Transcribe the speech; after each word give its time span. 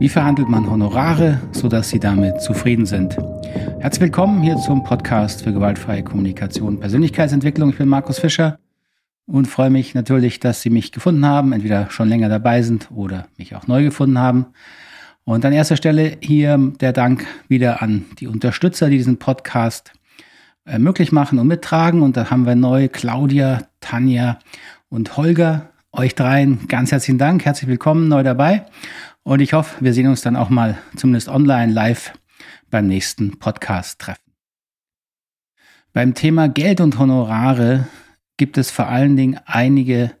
Wie 0.00 0.08
verhandelt 0.08 0.48
man 0.48 0.70
Honorare, 0.70 1.42
sodass 1.52 1.90
Sie 1.90 2.00
damit 2.00 2.40
zufrieden 2.40 2.86
sind? 2.86 3.18
Herzlich 3.80 4.00
willkommen 4.00 4.40
hier 4.40 4.56
zum 4.56 4.82
Podcast 4.82 5.44
für 5.44 5.52
gewaltfreie 5.52 6.02
Kommunikation 6.02 6.68
und 6.68 6.80
Persönlichkeitsentwicklung. 6.80 7.68
Ich 7.68 7.76
bin 7.76 7.86
Markus 7.86 8.18
Fischer 8.18 8.58
und 9.26 9.44
freue 9.44 9.68
mich 9.68 9.94
natürlich, 9.94 10.40
dass 10.40 10.62
Sie 10.62 10.70
mich 10.70 10.92
gefunden 10.92 11.26
haben, 11.26 11.52
entweder 11.52 11.90
schon 11.90 12.08
länger 12.08 12.30
dabei 12.30 12.62
sind 12.62 12.90
oder 12.90 13.26
mich 13.36 13.54
auch 13.54 13.66
neu 13.66 13.84
gefunden 13.84 14.18
haben. 14.18 14.46
Und 15.24 15.44
an 15.44 15.52
erster 15.52 15.76
Stelle 15.76 16.16
hier 16.20 16.56
der 16.80 16.94
Dank 16.94 17.26
wieder 17.48 17.82
an 17.82 18.06
die 18.20 18.26
Unterstützer, 18.26 18.88
die 18.88 18.96
diesen 18.96 19.18
Podcast 19.18 19.92
äh, 20.64 20.78
möglich 20.78 21.12
machen 21.12 21.38
und 21.38 21.46
mittragen. 21.46 22.00
Und 22.00 22.16
da 22.16 22.30
haben 22.30 22.46
wir 22.46 22.54
neu 22.54 22.88
Claudia, 22.88 23.64
Tanja 23.80 24.38
und 24.88 25.18
Holger. 25.18 25.66
Euch 25.92 26.14
dreien 26.14 26.68
ganz 26.68 26.92
herzlichen 26.92 27.18
Dank, 27.18 27.44
herzlich 27.44 27.68
willkommen 27.68 28.08
neu 28.08 28.22
dabei. 28.22 28.64
Und 29.22 29.40
ich 29.40 29.52
hoffe, 29.52 29.84
wir 29.84 29.92
sehen 29.92 30.06
uns 30.06 30.22
dann 30.22 30.36
auch 30.36 30.48
mal 30.48 30.78
zumindest 30.96 31.28
online 31.28 31.72
live 31.72 32.12
beim 32.70 32.86
nächsten 32.86 33.38
Podcast-Treffen. 33.38 34.32
Beim 35.92 36.14
Thema 36.14 36.48
Geld 36.48 36.80
und 36.80 36.98
Honorare 36.98 37.86
gibt 38.36 38.56
es 38.56 38.70
vor 38.70 38.86
allen 38.86 39.16
Dingen 39.16 39.38
einige 39.44 40.12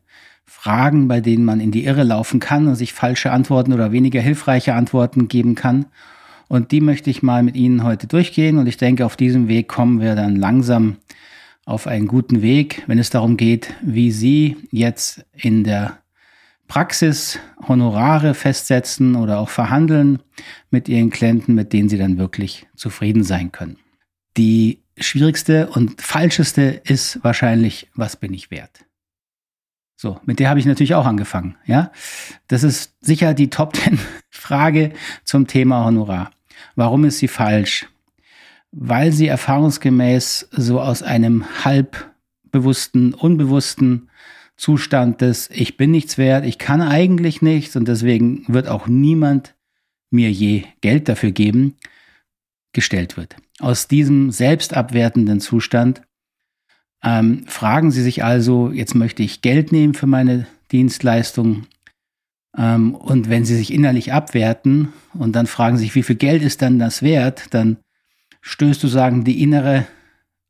Fragen, 0.44 1.08
bei 1.08 1.20
denen 1.20 1.44
man 1.44 1.60
in 1.60 1.70
die 1.70 1.84
Irre 1.84 2.02
laufen 2.02 2.40
kann 2.40 2.66
und 2.66 2.74
sich 2.74 2.92
falsche 2.92 3.30
Antworten 3.30 3.72
oder 3.72 3.92
weniger 3.92 4.20
hilfreiche 4.20 4.74
Antworten 4.74 5.28
geben 5.28 5.54
kann. 5.54 5.86
Und 6.48 6.72
die 6.72 6.80
möchte 6.80 7.08
ich 7.08 7.22
mal 7.22 7.42
mit 7.44 7.56
Ihnen 7.56 7.84
heute 7.84 8.08
durchgehen. 8.08 8.58
Und 8.58 8.66
ich 8.66 8.76
denke, 8.76 9.06
auf 9.06 9.16
diesem 9.16 9.46
Weg 9.48 9.68
kommen 9.68 10.00
wir 10.00 10.16
dann 10.16 10.36
langsam 10.36 10.96
auf 11.64 11.86
einen 11.86 12.08
guten 12.08 12.42
Weg, 12.42 12.82
wenn 12.88 12.98
es 12.98 13.08
darum 13.08 13.36
geht, 13.36 13.72
wie 13.80 14.10
Sie 14.10 14.56
jetzt 14.72 15.24
in 15.32 15.62
der 15.62 15.99
Praxis 16.70 17.40
Honorare 17.66 18.32
festsetzen 18.32 19.16
oder 19.16 19.40
auch 19.40 19.48
verhandeln 19.48 20.22
mit 20.70 20.88
Ihren 20.88 21.10
Klienten, 21.10 21.56
mit 21.56 21.72
denen 21.72 21.88
Sie 21.88 21.98
dann 21.98 22.16
wirklich 22.16 22.68
zufrieden 22.76 23.24
sein 23.24 23.50
können. 23.50 23.76
Die 24.36 24.78
schwierigste 24.96 25.68
und 25.70 26.00
falscheste 26.00 26.80
ist 26.84 27.18
wahrscheinlich, 27.24 27.88
was 27.96 28.14
bin 28.14 28.32
ich 28.32 28.52
wert? 28.52 28.84
So, 29.96 30.20
mit 30.26 30.38
der 30.38 30.48
habe 30.48 30.60
ich 30.60 30.66
natürlich 30.66 30.94
auch 30.94 31.06
angefangen, 31.06 31.56
ja? 31.66 31.90
Das 32.46 32.62
ist 32.62 32.94
sicher 33.00 33.34
die 33.34 33.50
Top 33.50 33.74
10 33.74 33.98
Frage 34.30 34.92
zum 35.24 35.48
Thema 35.48 35.84
Honorar. 35.84 36.30
Warum 36.76 37.04
ist 37.04 37.18
sie 37.18 37.26
falsch? 37.26 37.88
Weil 38.70 39.10
sie 39.10 39.26
erfahrungsgemäß 39.26 40.50
so 40.52 40.80
aus 40.80 41.02
einem 41.02 41.44
halbbewussten, 41.64 43.12
unbewussten 43.12 44.09
Zustand 44.60 45.20
des 45.20 45.48
Ich 45.50 45.76
bin 45.76 45.90
nichts 45.90 46.18
wert, 46.18 46.44
ich 46.44 46.58
kann 46.58 46.82
eigentlich 46.82 47.42
nichts 47.42 47.76
und 47.76 47.88
deswegen 47.88 48.44
wird 48.46 48.68
auch 48.68 48.86
niemand 48.86 49.54
mir 50.10 50.30
je 50.30 50.64
Geld 50.80 51.08
dafür 51.08 51.32
geben, 51.32 51.76
gestellt 52.72 53.16
wird. 53.16 53.36
Aus 53.58 53.88
diesem 53.88 54.30
selbstabwertenden 54.30 55.40
Zustand 55.40 56.02
ähm, 57.02 57.44
fragen 57.46 57.90
Sie 57.90 58.02
sich 58.02 58.22
also, 58.22 58.70
jetzt 58.70 58.94
möchte 58.94 59.22
ich 59.22 59.40
Geld 59.40 59.72
nehmen 59.72 59.94
für 59.94 60.06
meine 60.06 60.46
Dienstleistung, 60.70 61.66
ähm, 62.56 62.94
und 62.94 63.28
wenn 63.28 63.44
sie 63.44 63.56
sich 63.56 63.72
innerlich 63.72 64.12
abwerten 64.12 64.92
und 65.14 65.32
dann 65.36 65.46
fragen 65.46 65.76
sich, 65.76 65.94
wie 65.94 66.02
viel 66.02 66.16
Geld 66.16 66.42
ist 66.42 66.62
dann 66.62 66.78
das 66.78 67.02
wert, 67.02 67.54
dann 67.54 67.78
stößt 68.40 68.82
du 68.82 68.88
sagen, 68.88 69.24
die 69.24 69.42
innere 69.42 69.86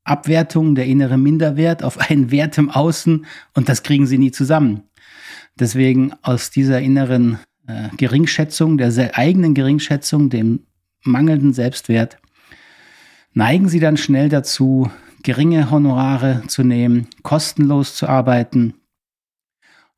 Abwertung, 0.04 0.74
der 0.74 0.86
innere 0.86 1.18
Minderwert 1.18 1.82
auf 1.82 1.98
einen 1.98 2.30
Wert 2.30 2.58
im 2.58 2.70
Außen 2.70 3.26
und 3.54 3.68
das 3.68 3.82
kriegen 3.82 4.06
sie 4.06 4.18
nie 4.18 4.30
zusammen. 4.30 4.84
Deswegen 5.58 6.12
aus 6.22 6.50
dieser 6.50 6.80
inneren 6.80 7.38
äh, 7.66 7.88
Geringschätzung, 7.96 8.78
der 8.78 9.16
eigenen 9.16 9.54
Geringschätzung, 9.54 10.30
dem 10.30 10.66
mangelnden 11.02 11.52
Selbstwert, 11.52 12.18
neigen 13.32 13.68
sie 13.68 13.80
dann 13.80 13.96
schnell 13.96 14.28
dazu, 14.28 14.90
geringe 15.22 15.70
Honorare 15.70 16.42
zu 16.46 16.64
nehmen, 16.64 17.08
kostenlos 17.22 17.94
zu 17.94 18.08
arbeiten. 18.08 18.74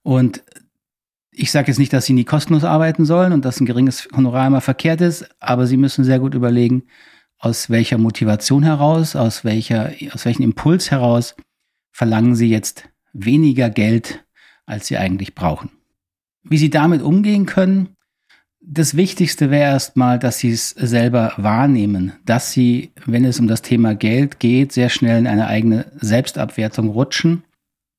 Und 0.02 0.42
ich 1.30 1.50
sage 1.50 1.68
jetzt 1.68 1.78
nicht, 1.78 1.92
dass 1.92 2.06
sie 2.06 2.12
nie 2.12 2.24
kostenlos 2.24 2.64
arbeiten 2.64 3.04
sollen 3.04 3.32
und 3.32 3.44
dass 3.44 3.60
ein 3.60 3.66
geringes 3.66 4.08
Honorar 4.14 4.48
immer 4.48 4.60
verkehrt 4.60 5.00
ist, 5.00 5.28
aber 5.41 5.66
sie 5.66 5.76
müssen 5.76 6.04
sehr 6.04 6.18
gut 6.18 6.34
überlegen, 6.34 6.84
aus 7.42 7.69
welcher 7.69 7.98
Motivation 7.98 8.62
heraus, 8.62 9.16
aus 9.16 9.44
welcher, 9.44 9.92
aus 10.12 10.25
welchem 10.25 10.42
Impuls 10.42 10.91
heraus 10.91 11.34
verlangen 11.91 12.34
sie 12.34 12.48
jetzt 12.48 12.88
weniger 13.12 13.69
Geld, 13.69 14.25
als 14.64 14.86
sie 14.86 14.97
eigentlich 14.97 15.34
brauchen. 15.34 15.70
Wie 16.42 16.56
sie 16.56 16.70
damit 16.70 17.03
umgehen 17.03 17.44
können, 17.44 17.91
das 18.60 18.97
Wichtigste 18.97 19.50
wäre 19.50 19.72
erstmal, 19.72 20.19
dass 20.19 20.38
sie 20.38 20.53
es 20.53 20.70
selber 20.70 21.34
wahrnehmen, 21.36 22.12
dass 22.25 22.53
sie, 22.53 22.92
wenn 23.06 23.25
es 23.25 23.41
um 23.41 23.48
das 23.48 23.60
Thema 23.60 23.94
Geld 23.94 24.38
geht, 24.38 24.72
sehr 24.72 24.88
schnell 24.88 25.19
in 25.19 25.26
eine 25.26 25.48
eigene 25.48 25.92
Selbstabwertung 25.97 26.88
rutschen. 26.88 27.44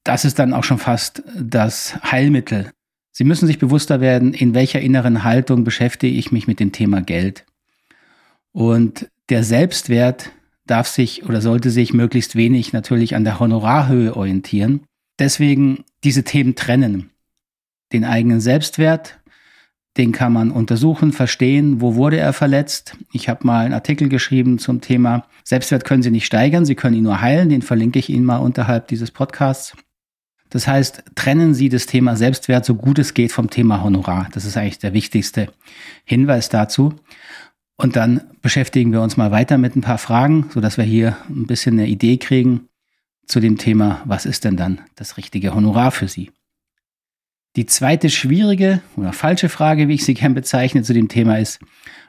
Das 0.03 0.25
ist 0.25 0.39
dann 0.39 0.53
auch 0.53 0.63
schon 0.63 0.79
fast 0.79 1.21
das 1.35 2.01
Heilmittel 2.09 2.71
Sie 3.15 3.23
müssen 3.23 3.45
sich 3.45 3.59
bewusster 3.59 4.01
werden, 4.01 4.33
in 4.33 4.55
welcher 4.55 4.81
inneren 4.81 5.23
Haltung 5.23 5.63
beschäftige 5.63 6.17
ich 6.17 6.31
mich 6.31 6.47
mit 6.47 6.59
dem 6.59 6.71
Thema 6.71 7.01
Geld. 7.01 7.45
Und 8.51 9.07
der 9.29 9.43
Selbstwert 9.43 10.31
darf 10.65 10.87
sich 10.87 11.25
oder 11.25 11.41
sollte 11.41 11.69
sich 11.69 11.93
möglichst 11.93 12.35
wenig 12.35 12.73
natürlich 12.73 13.15
an 13.15 13.23
der 13.23 13.39
Honorarhöhe 13.39 14.15
orientieren. 14.15 14.81
Deswegen 15.19 15.83
diese 16.03 16.23
Themen 16.23 16.55
trennen. 16.55 17.11
Den 17.91 18.05
eigenen 18.05 18.41
Selbstwert, 18.41 19.19
den 19.97 20.11
kann 20.11 20.33
man 20.33 20.51
untersuchen, 20.51 21.11
verstehen, 21.11 21.81
wo 21.81 21.95
wurde 21.95 22.17
er 22.17 22.33
verletzt. 22.33 22.97
Ich 23.11 23.29
habe 23.29 23.45
mal 23.45 23.65
einen 23.65 23.73
Artikel 23.73 24.09
geschrieben 24.09 24.57
zum 24.57 24.81
Thema 24.81 25.27
Selbstwert 25.43 25.85
können 25.85 26.01
Sie 26.01 26.11
nicht 26.11 26.25
steigern, 26.25 26.65
Sie 26.65 26.75
können 26.75 26.95
ihn 26.95 27.03
nur 27.03 27.21
heilen. 27.21 27.49
Den 27.49 27.61
verlinke 27.61 27.99
ich 27.99 28.09
Ihnen 28.09 28.25
mal 28.25 28.37
unterhalb 28.37 28.87
dieses 28.87 29.11
Podcasts. 29.11 29.75
Das 30.49 30.67
heißt, 30.67 31.03
trennen 31.15 31.53
Sie 31.53 31.69
das 31.69 31.85
Thema 31.85 32.15
Selbstwert 32.15 32.63
so 32.63 32.75
gut 32.75 32.99
es 32.99 33.13
geht 33.13 33.31
vom 33.31 33.49
Thema 33.49 33.83
Honorar. 33.83 34.29
Das 34.33 34.45
ist 34.45 34.55
eigentlich 34.55 34.79
der 34.79 34.93
wichtigste 34.93 35.49
Hinweis 36.05 36.49
dazu. 36.49 36.93
Und 37.77 37.95
dann 37.95 38.21
beschäftigen 38.41 38.91
wir 38.91 39.01
uns 39.01 39.17
mal 39.17 39.31
weiter 39.31 39.57
mit 39.57 39.75
ein 39.75 39.81
paar 39.81 39.97
Fragen, 39.97 40.49
sodass 40.53 40.77
wir 40.77 40.83
hier 40.83 41.17
ein 41.29 41.47
bisschen 41.47 41.79
eine 41.79 41.87
Idee 41.87 42.17
kriegen 42.17 42.69
zu 43.25 43.39
dem 43.39 43.57
Thema, 43.57 44.01
was 44.05 44.25
ist 44.25 44.43
denn 44.43 44.57
dann 44.57 44.81
das 44.95 45.17
richtige 45.17 45.55
Honorar 45.55 45.91
für 45.91 46.07
Sie? 46.07 46.31
Die 47.55 47.65
zweite 47.65 48.09
schwierige 48.09 48.81
oder 48.95 49.13
falsche 49.13 49.47
Frage, 49.47 49.87
wie 49.87 49.93
ich 49.93 50.05
sie 50.05 50.15
gern 50.15 50.33
bezeichne, 50.33 50.81
zu 50.81 50.93
dem 50.93 51.07
Thema 51.07 51.37
ist, 51.37 51.59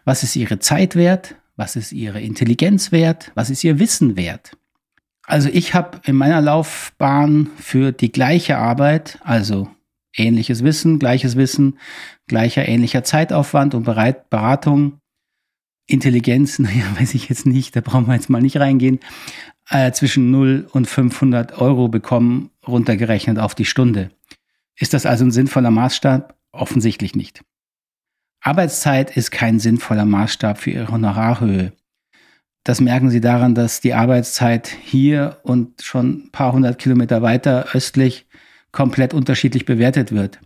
was 0.05 0.23
ist 0.23 0.37
Ihre 0.37 0.59
Zeit 0.59 0.97
wert? 0.97 1.37
Was 1.57 1.77
ist 1.77 1.93
Ihre 1.93 2.21
Intelligenz 2.21 2.93
wert? 2.93 3.31
Was 3.35 3.51
ist 3.51 3.63
Ihr 3.63 3.79
Wissen 3.79 4.17
wert? 4.17 4.57
Also 5.27 5.49
ich 5.51 5.75
habe 5.75 6.01
in 6.05 6.17
meiner 6.17 6.41
Laufbahn 6.41 7.51
für 7.57 7.93
die 7.93 8.13
gleiche 8.13 8.59
Arbeit, 8.59 9.19
also 9.23 9.69
ähnliches 10.17 10.65
Wissen, 10.65 10.99
gleiches 10.99 11.37
Wissen, 11.37 11.79
gleicher 12.27 12.67
ähnlicher 12.67 13.05
Zeitaufwand 13.05 13.75
und 13.75 13.85
Beratung, 13.85 15.01
Intelligenz, 15.87 16.59
naja, 16.59 16.84
weiß 16.99 17.15
ich 17.15 17.28
jetzt 17.28 17.47
nicht, 17.47 17.77
da 17.77 17.81
brauchen 17.81 18.06
wir 18.06 18.15
jetzt 18.15 18.31
mal 18.31 18.43
nicht 18.43 18.59
reingehen, 18.59 19.00
äh, 19.71 19.93
zwischen 19.93 20.31
0 20.31 20.69
und 20.72 20.87
500 20.87 21.59
Euro 21.59 21.89
bekommen, 21.89 22.50
runtergerechnet 22.67 23.39
auf 23.39 23.55
die 23.55 23.65
Stunde. 23.65 24.11
Ist 24.77 24.95
das 24.95 25.06
also 25.06 25.25
ein 25.25 25.31
sinnvoller 25.31 25.71
Maßstab? 25.71 26.37
Offensichtlich 26.53 27.15
nicht. 27.15 27.43
Arbeitszeit 28.41 29.17
ist 29.17 29.31
kein 29.31 29.59
sinnvoller 29.59 30.05
Maßstab 30.05 30.59
für 30.59 30.71
ihre 30.71 30.89
Honorarhöhe. 30.89 31.72
Das 32.62 32.81
merken 32.81 33.11
Sie 33.11 33.21
daran, 33.21 33.55
dass 33.55 33.81
die 33.81 33.95
Arbeitszeit 33.95 34.69
hier 34.69 35.39
und 35.43 35.83
schon 35.83 36.27
ein 36.27 36.31
paar 36.31 36.53
hundert 36.53 36.78
Kilometer 36.78 37.22
weiter 37.22 37.69
östlich 37.75 38.27
komplett 38.72 39.15
unterschiedlich 39.15 39.65
bewertet 39.65 40.12
wird. 40.12 40.41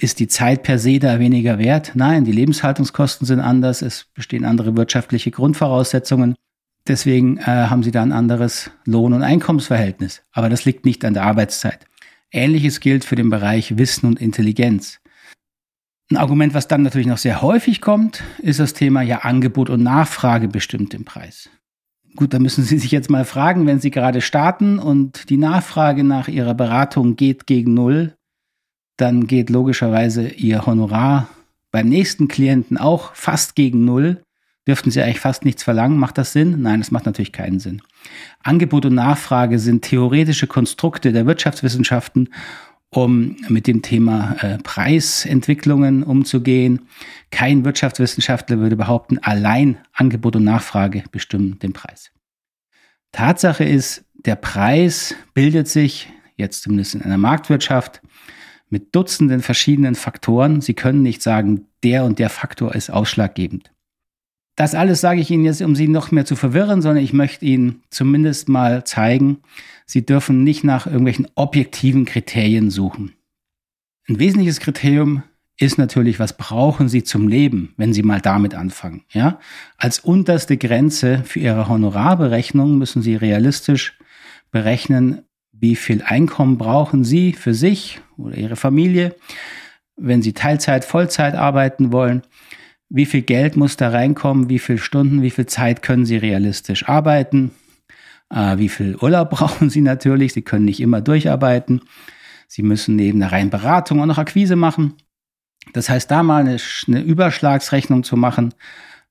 Ist 0.00 0.20
die 0.20 0.28
Zeit 0.28 0.62
per 0.62 0.78
se 0.78 1.00
da 1.00 1.18
weniger 1.18 1.58
wert? 1.58 1.90
Nein, 1.96 2.24
die 2.24 2.30
Lebenshaltungskosten 2.30 3.26
sind 3.26 3.40
anders, 3.40 3.82
es 3.82 4.06
bestehen 4.14 4.44
andere 4.44 4.76
wirtschaftliche 4.76 5.32
Grundvoraussetzungen. 5.32 6.36
Deswegen 6.86 7.38
äh, 7.38 7.42
haben 7.42 7.82
Sie 7.82 7.90
da 7.90 8.02
ein 8.02 8.12
anderes 8.12 8.70
Lohn- 8.84 9.12
und 9.12 9.24
Einkommensverhältnis. 9.24 10.22
Aber 10.30 10.48
das 10.48 10.64
liegt 10.64 10.84
nicht 10.84 11.04
an 11.04 11.14
der 11.14 11.24
Arbeitszeit. 11.24 11.80
Ähnliches 12.30 12.78
gilt 12.78 13.04
für 13.04 13.16
den 13.16 13.28
Bereich 13.28 13.76
Wissen 13.76 14.06
und 14.06 14.20
Intelligenz. 14.20 15.00
Ein 16.12 16.16
Argument, 16.16 16.54
was 16.54 16.68
dann 16.68 16.82
natürlich 16.82 17.08
noch 17.08 17.18
sehr 17.18 17.42
häufig 17.42 17.80
kommt, 17.80 18.22
ist 18.38 18.60
das 18.60 18.74
Thema 18.74 19.02
ja 19.02 19.18
Angebot 19.22 19.68
und 19.68 19.82
Nachfrage 19.82 20.46
bestimmt 20.46 20.94
im 20.94 21.04
Preis. 21.04 21.50
Gut, 22.14 22.32
da 22.32 22.38
müssen 22.38 22.62
Sie 22.62 22.78
sich 22.78 22.92
jetzt 22.92 23.10
mal 23.10 23.24
fragen, 23.24 23.66
wenn 23.66 23.80
Sie 23.80 23.90
gerade 23.90 24.20
starten 24.20 24.78
und 24.78 25.28
die 25.28 25.36
Nachfrage 25.36 26.04
nach 26.04 26.28
Ihrer 26.28 26.54
Beratung 26.54 27.16
geht 27.16 27.48
gegen 27.48 27.74
Null, 27.74 28.14
dann 28.98 29.26
geht 29.26 29.48
logischerweise 29.48 30.28
Ihr 30.28 30.66
Honorar 30.66 31.28
beim 31.70 31.88
nächsten 31.88 32.28
Klienten 32.28 32.76
auch 32.76 33.14
fast 33.14 33.54
gegen 33.54 33.84
Null. 33.84 34.22
Dürften 34.66 34.90
Sie 34.90 35.00
eigentlich 35.00 35.20
fast 35.20 35.46
nichts 35.46 35.62
verlangen? 35.62 35.98
Macht 35.98 36.18
das 36.18 36.32
Sinn? 36.32 36.60
Nein, 36.60 36.80
das 36.80 36.90
macht 36.90 37.06
natürlich 37.06 37.32
keinen 37.32 37.58
Sinn. 37.58 37.80
Angebot 38.42 38.84
und 38.84 38.94
Nachfrage 38.94 39.58
sind 39.58 39.82
theoretische 39.82 40.46
Konstrukte 40.46 41.12
der 41.12 41.26
Wirtschaftswissenschaften 41.26 42.28
um 42.90 43.36
mit 43.48 43.66
dem 43.66 43.82
Thema 43.82 44.36
äh, 44.40 44.58
Preisentwicklungen 44.58 46.02
umzugehen. 46.02 46.88
Kein 47.30 47.64
Wirtschaftswissenschaftler 47.64 48.58
würde 48.58 48.76
behaupten, 48.76 49.18
allein 49.18 49.78
Angebot 49.92 50.36
und 50.36 50.44
Nachfrage 50.44 51.04
bestimmen 51.12 51.58
den 51.58 51.72
Preis. 51.72 52.10
Tatsache 53.12 53.64
ist, 53.64 54.04
der 54.14 54.36
Preis 54.36 55.14
bildet 55.34 55.68
sich, 55.68 56.08
jetzt 56.36 56.62
zumindest 56.62 56.94
in 56.94 57.02
einer 57.02 57.18
Marktwirtschaft, 57.18 58.00
mit 58.70 58.94
Dutzenden 58.94 59.40
verschiedenen 59.40 59.94
Faktoren. 59.94 60.60
Sie 60.60 60.74
können 60.74 61.02
nicht 61.02 61.22
sagen, 61.22 61.66
der 61.82 62.04
und 62.04 62.18
der 62.18 62.30
Faktor 62.30 62.74
ist 62.74 62.90
ausschlaggebend. 62.90 63.70
Das 64.56 64.74
alles 64.74 65.00
sage 65.00 65.20
ich 65.20 65.30
Ihnen 65.30 65.44
jetzt, 65.44 65.62
um 65.62 65.76
Sie 65.76 65.86
noch 65.86 66.10
mehr 66.10 66.24
zu 66.24 66.34
verwirren, 66.34 66.82
sondern 66.82 67.04
ich 67.04 67.12
möchte 67.12 67.44
Ihnen 67.44 67.82
zumindest 67.90 68.48
mal 68.48 68.84
zeigen, 68.84 69.38
Sie 69.86 70.04
dürfen 70.04 70.42
nicht 70.42 70.64
nach 70.64 70.86
irgendwelchen 70.86 71.28
objektiven 71.36 72.04
Kriterien 72.04 72.70
suchen. 72.70 73.12
Ein 74.08 74.18
wesentliches 74.18 74.58
Kriterium 74.58 75.22
ist 75.58 75.78
natürlich, 75.78 76.18
was 76.18 76.36
brauchen 76.36 76.88
Sie 76.88 77.04
zum 77.04 77.28
Leben, 77.28 77.72
wenn 77.76 77.92
Sie 77.92 78.02
mal 78.02 78.20
damit 78.20 78.54
anfangen. 78.54 79.04
Ja? 79.10 79.38
Als 79.76 80.00
unterste 80.00 80.56
Grenze 80.56 81.22
für 81.24 81.40
Ihre 81.40 81.68
Honorarberechnung 81.68 82.78
müssen 82.78 83.02
Sie 83.02 83.14
realistisch 83.14 83.98
berechnen, 84.50 85.22
wie 85.60 85.76
viel 85.76 86.02
Einkommen 86.02 86.58
brauchen 86.58 87.04
Sie 87.04 87.32
für 87.32 87.54
sich 87.54 88.00
oder 88.16 88.36
Ihre 88.36 88.56
Familie, 88.56 89.14
wenn 89.96 90.22
Sie 90.22 90.32
Teilzeit, 90.32 90.84
Vollzeit 90.84 91.34
arbeiten 91.34 91.92
wollen? 91.92 92.22
Wie 92.88 93.06
viel 93.06 93.22
Geld 93.22 93.56
muss 93.56 93.76
da 93.76 93.90
reinkommen, 93.90 94.48
wie 94.48 94.58
viele 94.58 94.78
Stunden, 94.78 95.22
wie 95.22 95.30
viel 95.30 95.46
Zeit 95.46 95.82
können 95.82 96.06
Sie 96.06 96.16
realistisch 96.16 96.88
arbeiten, 96.88 97.50
äh, 98.30 98.56
wie 98.58 98.68
viel 98.68 98.96
Urlaub 98.96 99.30
brauchen 99.30 99.68
Sie 99.68 99.82
natürlich, 99.82 100.32
Sie 100.32 100.42
können 100.42 100.64
nicht 100.64 100.80
immer 100.80 101.00
durcharbeiten, 101.00 101.82
Sie 102.46 102.62
müssen 102.62 102.96
neben 102.96 103.20
der 103.20 103.32
reinen 103.32 103.50
Beratung 103.50 104.00
auch 104.00 104.06
noch 104.06 104.18
Akquise 104.18 104.56
machen. 104.56 104.94
Das 105.74 105.90
heißt, 105.90 106.10
da 106.10 106.22
mal 106.22 106.40
eine, 106.40 106.56
eine 106.86 107.02
Überschlagsrechnung 107.02 108.04
zu 108.04 108.16
machen, 108.16 108.54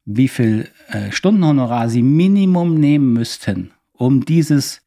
wie 0.06 0.28
viel 0.28 0.70
äh, 0.88 1.12
Stundenhonorar 1.12 1.90
Sie 1.90 2.02
Minimum 2.02 2.80
nehmen 2.80 3.14
müssten, 3.14 3.72
um 3.92 4.26
dieses 4.26 4.87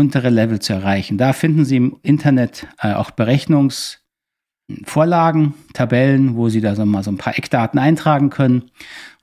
untere 0.00 0.30
Level 0.30 0.58
zu 0.58 0.72
erreichen. 0.72 1.18
Da 1.18 1.32
finden 1.32 1.64
Sie 1.64 1.76
im 1.76 1.96
Internet 2.02 2.66
äh, 2.80 2.94
auch 2.94 3.10
Berechnungs- 3.10 4.00
Vorlagen, 4.84 5.54
Tabellen, 5.72 6.36
wo 6.36 6.48
Sie 6.48 6.60
da 6.60 6.74
so 6.74 6.84
mal 6.86 7.02
so 7.02 7.10
ein 7.10 7.16
paar 7.16 7.36
Eckdaten 7.36 7.78
eintragen 7.78 8.30
können. 8.30 8.62
Und 8.62 8.70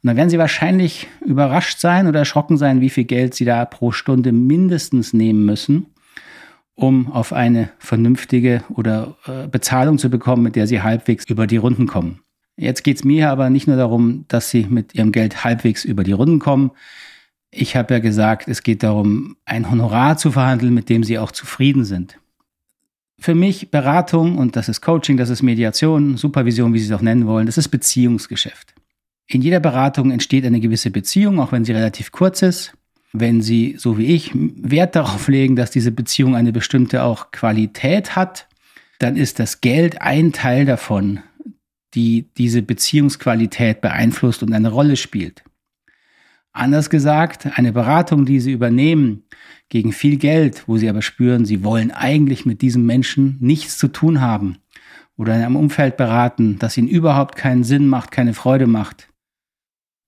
dann 0.04 0.18
werden 0.18 0.30
Sie 0.30 0.38
wahrscheinlich 0.38 1.08
überrascht 1.26 1.80
sein 1.80 2.08
oder 2.08 2.20
erschrocken 2.20 2.58
sein, 2.58 2.82
wie 2.82 2.90
viel 2.90 3.06
Geld 3.06 3.34
Sie 3.34 3.46
da 3.46 3.66
pro 3.66 3.92
Stunde 3.92 4.32
mindestens 4.32 5.14
nehmen 5.14 5.46
müssen, 5.46 5.88
um 6.76 7.12
auf 7.12 7.34
eine 7.34 7.70
vernünftige 7.80 8.64
oder 8.70 9.16
äh, 9.26 9.48
Bezahlung 9.48 9.98
zu 9.98 10.10
bekommen, 10.10 10.44
mit 10.44 10.56
der 10.56 10.68
Sie 10.68 10.82
halbwegs 10.82 11.26
über 11.26 11.48
die 11.48 11.58
Runden 11.58 11.88
kommen. 11.88 12.22
Jetzt 12.58 12.84
geht 12.84 12.98
es 12.98 13.04
mir 13.04 13.30
aber 13.30 13.50
nicht 13.50 13.68
nur 13.68 13.78
darum, 13.78 14.26
dass 14.28 14.50
Sie 14.50 14.66
mit 14.70 14.96
Ihrem 14.96 15.12
Geld 15.12 15.44
halbwegs 15.44 15.86
über 15.86 16.04
die 16.04 16.12
Runden 16.12 16.40
kommen. 16.40 16.72
Ich 17.52 17.76
habe 17.76 17.94
ja 17.94 18.00
gesagt, 18.00 18.48
es 18.48 18.64
geht 18.64 18.84
darum, 18.84 19.38
ein 19.46 19.70
Honorar 19.72 20.18
zu 20.18 20.32
verhandeln, 20.32 20.74
mit 20.74 20.90
dem 20.90 21.04
Sie 21.04 21.18
auch 21.18 21.32
zufrieden 21.32 21.86
sind 21.86 22.18
für 23.20 23.36
mich 23.36 23.72
Beratung 23.72 24.38
und 24.38 24.56
das 24.56 24.70
ist 24.70 24.82
Coaching, 24.82 25.18
das 25.18 25.30
ist 25.30 25.42
Mediation, 25.42 26.18
Supervision, 26.18 26.74
wie 26.74 26.80
Sie 26.80 26.86
es 26.86 26.92
auch 26.92 27.02
nennen 27.02 27.28
wollen, 27.28 27.46
das 27.46 27.58
ist 27.58 27.70
Beziehungsgeschäft. 27.70 28.74
In 29.28 29.42
jeder 29.42 29.60
Beratung 29.60 30.12
entsteht 30.12 30.46
eine 30.46 30.60
gewisse 30.60 30.92
Beziehung, 30.92 31.40
auch 31.40 31.52
wenn 31.52 31.66
sie 31.66 31.74
relativ 31.74 32.12
kurz 32.12 32.42
ist. 32.42 32.74
Wenn 33.12 33.42
Sie, 33.42 33.76
so 33.78 33.98
wie 33.98 34.06
ich, 34.06 34.32
Wert 34.34 34.96
darauf 34.96 35.28
legen, 35.28 35.56
dass 35.56 35.72
diese 35.72 35.92
Beziehung 35.92 36.36
eine 36.36 36.54
bestimmte 36.54 37.04
auch 37.04 37.32
Qualität 37.32 38.16
hat, 38.16 38.48
dann 39.00 39.16
ist 39.16 39.40
das 39.40 39.60
Geld 39.60 40.02
ein 40.02 40.32
Teil 40.32 40.66
davon, 40.66 41.20
die 41.94 42.28
diese 42.38 42.62
Beziehungsqualität 42.62 43.82
beeinflusst 43.82 44.44
und 44.44 44.54
eine 44.54 44.70
Rolle 44.70 44.96
spielt. 44.96 45.44
Anders 46.58 46.90
gesagt, 46.90 47.58
eine 47.58 47.72
Beratung, 47.72 48.26
die 48.26 48.40
Sie 48.40 48.52
übernehmen, 48.52 49.24
gegen 49.70 49.92
viel 49.92 50.18
Geld, 50.18 50.68
wo 50.68 50.78
sie 50.78 50.90
aber 50.90 51.02
spüren, 51.02 51.46
sie 51.46 51.64
wollen 51.64 51.92
eigentlich 51.92 52.46
mit 52.46 52.62
diesem 52.62 52.86
Menschen 52.86 53.38
nichts 53.40 53.78
zu 53.78 53.88
tun 53.88 54.22
haben 54.22 54.58
oder 55.18 55.36
in 55.36 55.42
einem 55.42 55.56
Umfeld 55.56 55.98
beraten, 55.98 56.58
das 56.60 56.78
ihnen 56.78 56.88
überhaupt 56.88 57.36
keinen 57.36 57.64
Sinn 57.64 57.88
macht, 57.88 58.12
keine 58.12 58.34
Freude 58.34 58.68
macht, 58.68 59.10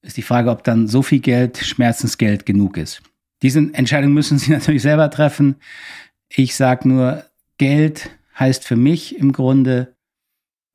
ist 0.01 0.18
die 0.18 0.22
Frage, 0.22 0.50
ob 0.50 0.63
dann 0.63 0.88
so 0.88 1.01
viel 1.01 1.19
Geld 1.19 1.57
Schmerzensgeld 1.57 2.46
genug 2.46 2.78
ist. 2.78 3.02
Diese 3.42 3.60
Entscheidung 3.74 4.13
müssen 4.13 4.38
Sie 4.38 4.52
natürlich 4.52 4.81
selber 4.81 5.10
treffen. 5.10 5.56
Ich 6.30 6.56
sage 6.56 6.88
nur, 6.88 7.25
Geld 7.57 8.10
heißt 8.40 8.66
für 8.66 8.78
mich 8.78 9.18
im 9.18 9.34
Grunde, 9.34 9.95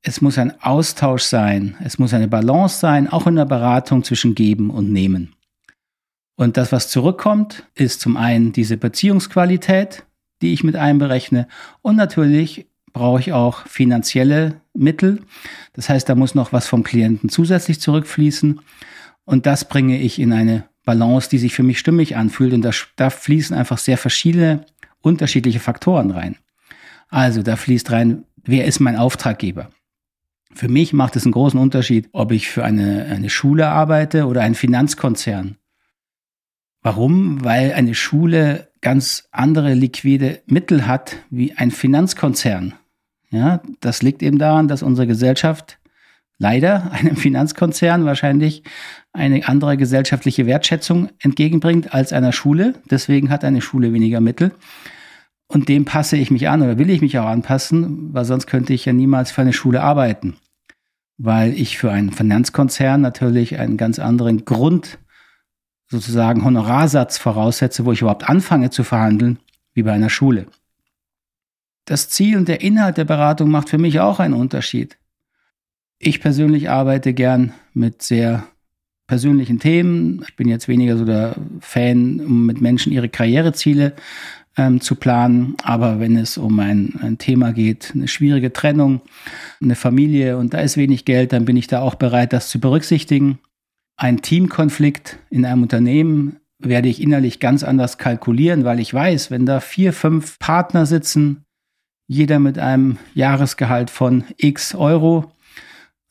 es 0.03 0.21
muss 0.21 0.37
ein 0.37 0.61
Austausch 0.61 1.23
sein, 1.23 1.75
es 1.83 1.97
muss 1.97 2.13
eine 2.13 2.27
Balance 2.27 2.77
sein, 2.77 3.07
auch 3.07 3.25
in 3.25 3.37
der 3.37 3.45
Beratung 3.45 4.03
zwischen 4.03 4.35
Geben 4.35 4.69
und 4.69 4.91
Nehmen. 4.91 5.33
Und 6.35 6.57
das, 6.57 6.71
was 6.71 6.89
zurückkommt, 6.89 7.63
ist 7.75 8.01
zum 8.01 8.17
einen 8.17 8.51
diese 8.51 8.77
Beziehungsqualität, 8.77 10.05
die 10.41 10.53
ich 10.53 10.63
mit 10.63 10.75
einberechne. 10.75 11.47
Und 11.81 11.95
natürlich 11.95 12.67
brauche 12.91 13.19
ich 13.19 13.33
auch 13.33 13.65
finanzielle 13.67 14.61
Mittel. 14.73 15.21
Das 15.73 15.89
heißt, 15.89 16.07
da 16.07 16.15
muss 16.15 16.35
noch 16.35 16.53
was 16.53 16.67
vom 16.67 16.83
Klienten 16.83 17.29
zusätzlich 17.29 17.79
zurückfließen. 17.79 18.59
Und 19.23 19.45
das 19.45 19.67
bringe 19.67 19.99
ich 19.99 20.19
in 20.19 20.33
eine 20.33 20.65
Balance, 20.85 21.29
die 21.29 21.37
sich 21.37 21.53
für 21.53 21.63
mich 21.63 21.79
stimmig 21.79 22.15
anfühlt. 22.15 22.53
Und 22.53 22.61
da, 22.61 22.71
da 22.95 23.09
fließen 23.09 23.55
einfach 23.55 23.77
sehr 23.77 23.97
verschiedene, 23.97 24.65
unterschiedliche 25.01 25.59
Faktoren 25.59 26.11
rein. 26.11 26.37
Also 27.09 27.43
da 27.43 27.55
fließt 27.55 27.91
rein, 27.91 28.25
wer 28.43 28.65
ist 28.65 28.79
mein 28.79 28.97
Auftraggeber? 28.97 29.69
Für 30.53 30.69
mich 30.69 30.93
macht 30.93 31.15
es 31.15 31.25
einen 31.25 31.33
großen 31.33 31.59
Unterschied, 31.59 32.09
ob 32.11 32.31
ich 32.31 32.47
für 32.47 32.63
eine, 32.63 33.05
eine 33.05 33.29
Schule 33.29 33.67
arbeite 33.67 34.25
oder 34.25 34.41
einen 34.41 34.55
Finanzkonzern. 34.55 35.57
Warum? 36.85 37.43
Weil 37.43 37.73
eine 37.73 37.95
Schule 37.95 38.67
ganz 38.79 39.27
andere 39.31 39.73
liquide 39.73 40.43
Mittel 40.45 40.85
hat 40.85 41.15
wie 41.31 41.51
ein 41.53 41.71
Finanzkonzern. 41.71 42.75
Ja, 43.31 43.61
das 43.79 44.03
liegt 44.03 44.21
eben 44.21 44.37
daran, 44.37 44.67
dass 44.67 44.83
unsere 44.83 45.07
Gesellschaft 45.07 45.79
leider 46.37 46.91
einem 46.91 47.15
Finanzkonzern 47.15 48.05
wahrscheinlich 48.05 48.61
eine 49.13 49.47
andere 49.47 49.77
gesellschaftliche 49.77 50.45
Wertschätzung 50.45 51.09
entgegenbringt 51.17 51.91
als 51.91 52.13
einer 52.13 52.31
Schule. 52.31 52.75
Deswegen 52.87 53.31
hat 53.31 53.43
eine 53.43 53.61
Schule 53.61 53.91
weniger 53.91 54.21
Mittel. 54.21 54.51
Und 55.47 55.69
dem 55.69 55.85
passe 55.85 56.17
ich 56.17 56.29
mich 56.29 56.49
an 56.49 56.61
oder 56.61 56.77
will 56.77 56.91
ich 56.91 57.01
mich 57.01 57.17
auch 57.17 57.25
anpassen, 57.25 58.13
weil 58.13 58.25
sonst 58.25 58.45
könnte 58.45 58.73
ich 58.75 58.85
ja 58.85 58.93
niemals 58.93 59.31
für 59.31 59.41
eine 59.41 59.53
Schule 59.53 59.81
arbeiten. 59.81 60.35
Weil 61.17 61.53
ich 61.53 61.79
für 61.79 61.89
einen 61.91 62.11
Finanzkonzern 62.11 63.01
natürlich 63.01 63.57
einen 63.57 63.77
ganz 63.77 63.97
anderen 63.97 64.45
Grund 64.45 64.99
sozusagen 65.87 66.43
Honorarsatz 66.43 67.17
voraussetze, 67.17 67.85
wo 67.85 67.91
ich 67.91 68.01
überhaupt 68.01 68.27
anfange 68.29 68.69
zu 68.69 68.83
verhandeln, 68.83 69.39
wie 69.73 69.83
bei 69.83 69.91
einer 69.91 70.09
Schule. 70.09 70.47
Das 71.85 72.09
Ziel 72.09 72.37
und 72.37 72.47
der 72.47 72.61
Inhalt 72.61 72.97
der 72.97 73.05
Beratung 73.05 73.49
macht 73.51 73.69
für 73.69 73.77
mich 73.77 73.99
auch 73.99 74.19
einen 74.19 74.33
Unterschied. 74.33 74.97
Ich 75.99 76.19
persönlich 76.19 76.69
arbeite 76.69 77.13
gern 77.13 77.53
mit 77.73 78.01
sehr 78.01 78.47
persönlichen 79.07 79.59
Themen. 79.59 80.23
Ich 80.27 80.35
bin 80.35 80.47
jetzt 80.47 80.67
weniger 80.67 80.97
so 80.97 81.05
der 81.05 81.35
Fan, 81.59 82.19
um 82.19 82.45
mit 82.45 82.59
Menschen 82.59 82.91
ihre 82.91 83.07
Karriereziele 83.07 83.93
ähm, 84.57 84.81
zu 84.81 84.95
planen. 84.95 85.55
Aber 85.63 85.99
wenn 85.99 86.17
es 86.17 86.37
um 86.37 86.59
ein, 86.59 86.95
ein 87.01 87.17
Thema 87.17 87.53
geht, 87.53 87.91
eine 87.93 88.07
schwierige 88.07 88.51
Trennung, 88.51 89.01
eine 89.61 89.75
Familie 89.75 90.37
und 90.37 90.53
da 90.53 90.59
ist 90.59 90.77
wenig 90.77 91.05
Geld, 91.05 91.33
dann 91.33 91.45
bin 91.45 91.57
ich 91.57 91.67
da 91.67 91.81
auch 91.81 91.95
bereit, 91.95 92.33
das 92.33 92.49
zu 92.49 92.59
berücksichtigen. 92.59 93.39
Ein 93.97 94.21
Teamkonflikt 94.21 95.19
in 95.29 95.45
einem 95.45 95.63
Unternehmen 95.63 96.37
werde 96.59 96.89
ich 96.89 97.01
innerlich 97.01 97.39
ganz 97.39 97.63
anders 97.63 97.97
kalkulieren, 97.97 98.65
weil 98.65 98.79
ich 98.79 98.93
weiß, 98.93 99.31
wenn 99.31 99.45
da 99.45 99.59
vier, 99.59 99.93
fünf 99.93 100.39
Partner 100.39 100.85
sitzen, 100.85 101.45
jeder 102.07 102.39
mit 102.39 102.59
einem 102.59 102.97
Jahresgehalt 103.13 103.89
von 103.89 104.23
x 104.37 104.75
Euro, 104.75 105.31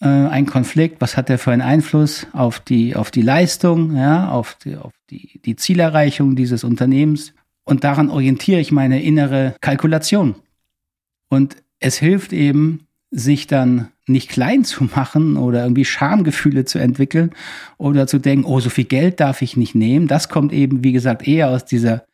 äh, 0.01 0.07
ein 0.07 0.47
Konflikt, 0.47 1.01
was 1.01 1.17
hat 1.17 1.29
der 1.29 1.39
für 1.39 1.53
einen 1.53 1.63
Einfluss 1.63 2.27
auf 2.33 2.61
die, 2.61 2.97
auf 2.97 3.11
die 3.11 3.23
Leistung, 3.23 3.97
ja, 3.97 4.29
auf, 4.29 4.57
die, 4.57 4.77
auf 4.77 4.93
die, 5.11 5.41
die 5.45 5.57
Zielerreichung 5.57 6.37
dieses 6.37 6.65
Unternehmens. 6.65 7.33
Und 7.65 7.85
daran 7.85 8.11
orientiere 8.11 8.61
ich 8.61 8.73
meine 8.73 9.03
innere 9.03 9.55
Kalkulation. 9.61 10.35
Und 11.29 11.57
es 11.81 11.97
hilft 11.97 12.33
eben, 12.33 12.87
sich 13.15 13.47
dann 13.47 13.89
nicht 14.07 14.29
klein 14.29 14.65
zu 14.65 14.85
machen 14.85 15.37
oder 15.37 15.63
irgendwie 15.63 15.85
Schamgefühle 15.85 16.65
zu 16.65 16.79
entwickeln 16.79 17.31
oder 17.79 18.09
zu 18.09 18.19
denken, 18.19 18.45
oh, 18.45 18.59
so 18.59 18.71
viel 18.71 18.85
Geld 18.85 19.21
darf 19.21 19.41
ich 19.41 19.57
nicht 19.57 19.77
nehmen. 19.77 20.09
Das 20.09 20.29
kommt 20.29 20.53
eben, 20.53 20.83
wie 20.83 20.93
gesagt, 20.93 21.27
eher 21.27 21.49
aus 21.49 21.65
dieser 21.65 22.05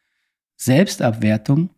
Selbstabwertung, 0.57 1.71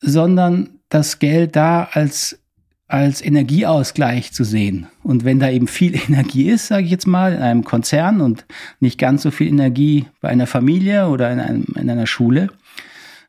sondern 0.00 0.78
das 0.90 1.18
Geld 1.18 1.56
da 1.56 1.88
als, 1.90 2.38
als 2.86 3.24
Energieausgleich 3.24 4.32
zu 4.32 4.44
sehen. 4.44 4.86
Und 5.02 5.24
wenn 5.24 5.40
da 5.40 5.48
eben 5.48 5.66
viel 5.66 5.94
Energie 6.08 6.50
ist, 6.50 6.66
sage 6.66 6.84
ich 6.84 6.90
jetzt 6.90 7.06
mal, 7.06 7.32
in 7.32 7.40
einem 7.40 7.64
Konzern 7.64 8.20
und 8.20 8.44
nicht 8.80 8.98
ganz 8.98 9.22
so 9.22 9.30
viel 9.30 9.48
Energie 9.48 10.04
bei 10.20 10.28
einer 10.28 10.46
Familie 10.46 11.08
oder 11.08 11.32
in, 11.32 11.40
einem, 11.40 11.64
in 11.74 11.88
einer 11.88 12.06
Schule, 12.06 12.50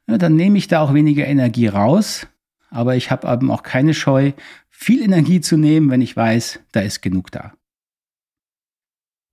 dann 0.05 0.35
nehme 0.35 0.57
ich 0.57 0.67
da 0.67 0.81
auch 0.81 0.93
weniger 0.93 1.25
Energie 1.25 1.67
raus 1.67 2.27
aber 2.69 2.95
ich 2.95 3.11
habe 3.11 3.31
eben 3.31 3.51
auch 3.51 3.63
keine 3.63 3.93
Scheu, 3.93 4.33
viel 4.79 5.01
Energie 5.01 5.41
zu 5.41 5.57
nehmen, 5.57 5.89
wenn 5.89 6.01
ich 6.01 6.15
weiß, 6.15 6.59
da 6.71 6.81
ist 6.81 7.01
genug 7.01 7.31
da. 7.31 7.53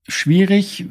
Schwierig, 0.08 0.86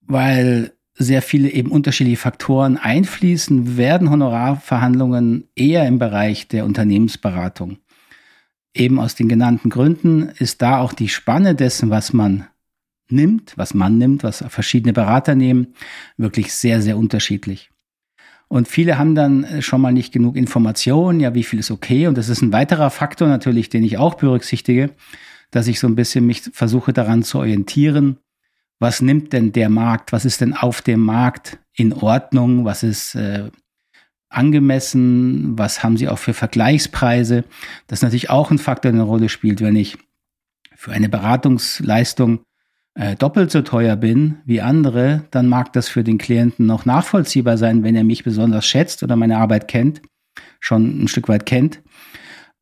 weil 0.00 0.72
sehr 0.94 1.22
viele 1.22 1.50
eben 1.50 1.72
unterschiedliche 1.72 2.16
Faktoren 2.16 2.76
einfließen, 2.76 3.76
werden 3.76 4.08
Honorarverhandlungen 4.08 5.48
eher 5.56 5.88
im 5.88 5.98
Bereich 5.98 6.46
der 6.46 6.66
Unternehmensberatung. 6.66 7.78
Eben 8.74 9.00
aus 9.00 9.16
den 9.16 9.28
genannten 9.28 9.70
Gründen 9.70 10.28
ist 10.38 10.62
da 10.62 10.78
auch 10.78 10.92
die 10.92 11.08
Spanne 11.08 11.56
dessen, 11.56 11.90
was 11.90 12.12
man 12.12 12.46
nimmt, 13.08 13.58
was 13.58 13.74
man 13.74 13.98
nimmt, 13.98 14.22
was 14.22 14.44
verschiedene 14.48 14.92
Berater 14.92 15.34
nehmen, 15.34 15.74
wirklich 16.16 16.52
sehr, 16.52 16.80
sehr 16.80 16.96
unterschiedlich. 16.96 17.70
Und 18.48 18.68
viele 18.68 18.98
haben 18.98 19.14
dann 19.14 19.60
schon 19.60 19.80
mal 19.80 19.92
nicht 19.92 20.12
genug 20.12 20.36
Informationen, 20.36 21.20
ja, 21.20 21.34
wie 21.34 21.42
viel 21.42 21.58
ist 21.58 21.70
okay. 21.70 22.06
Und 22.06 22.16
das 22.16 22.28
ist 22.28 22.42
ein 22.42 22.52
weiterer 22.52 22.90
Faktor 22.90 23.28
natürlich, 23.28 23.70
den 23.70 23.82
ich 23.82 23.98
auch 23.98 24.14
berücksichtige, 24.14 24.90
dass 25.50 25.66
ich 25.66 25.80
so 25.80 25.88
ein 25.88 25.96
bisschen 25.96 26.26
mich 26.26 26.42
versuche 26.52 26.92
daran 26.92 27.22
zu 27.22 27.38
orientieren, 27.38 28.18
was 28.78 29.00
nimmt 29.00 29.32
denn 29.32 29.52
der 29.52 29.68
Markt, 29.68 30.12
was 30.12 30.24
ist 30.24 30.40
denn 30.40 30.54
auf 30.54 30.82
dem 30.82 31.00
Markt 31.00 31.58
in 31.72 31.92
Ordnung, 31.92 32.64
was 32.64 32.82
ist 32.82 33.14
äh, 33.14 33.50
angemessen, 34.28 35.58
was 35.58 35.82
haben 35.82 35.96
sie 35.96 36.08
auch 36.08 36.18
für 36.18 36.34
Vergleichspreise. 36.34 37.44
Das 37.86 38.00
ist 38.00 38.02
natürlich 38.02 38.30
auch 38.30 38.50
ein 38.50 38.58
Faktor, 38.58 38.92
der 38.92 39.00
eine 39.00 39.08
Rolle 39.08 39.28
spielt, 39.28 39.60
wenn 39.60 39.76
ich 39.76 39.98
für 40.74 40.92
eine 40.92 41.08
Beratungsleistung 41.08 42.40
äh, 42.96 43.14
doppelt 43.14 43.50
so 43.50 43.62
teuer 43.62 43.94
bin 43.94 44.38
wie 44.46 44.60
andere, 44.60 45.24
dann 45.30 45.48
mag 45.48 45.72
das 45.74 45.88
für 45.88 46.02
den 46.02 46.18
Klienten 46.18 46.66
noch 46.66 46.86
nachvollziehbar 46.86 47.58
sein, 47.58 47.82
wenn 47.84 47.94
er 47.94 48.04
mich 48.04 48.24
besonders 48.24 48.66
schätzt 48.66 49.02
oder 49.02 49.16
meine 49.16 49.36
Arbeit 49.36 49.68
kennt, 49.68 50.02
schon 50.60 51.04
ein 51.04 51.08
Stück 51.08 51.28
weit 51.28 51.46
kennt. 51.46 51.82